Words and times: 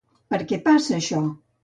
Per 0.33 0.39
què 0.51 0.59
passa 0.69 0.95
això? 0.97 1.21